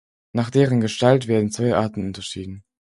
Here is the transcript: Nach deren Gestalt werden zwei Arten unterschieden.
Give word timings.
Nach 0.33 0.49
deren 0.49 0.81
Gestalt 0.81 1.27
werden 1.27 1.51
zwei 1.51 1.75
Arten 1.75 2.07
unterschieden. 2.07 2.63